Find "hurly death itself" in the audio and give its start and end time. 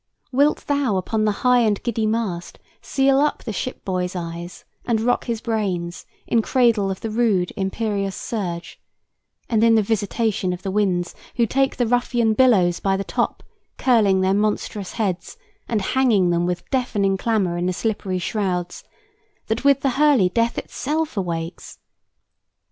19.91-21.15